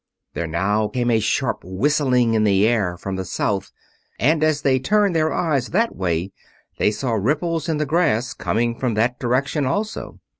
[0.33, 3.71] There now came a sharp whistling in the air from the south,
[4.17, 6.31] and as they turned their eyes that way
[6.79, 10.17] they saw ripples in the grass coming from that direction also.